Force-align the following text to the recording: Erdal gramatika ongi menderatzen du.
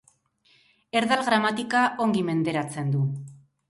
Erdal 1.03 1.23
gramatika 1.29 1.85
ongi 2.09 2.27
menderatzen 2.35 2.95
du. 2.99 3.09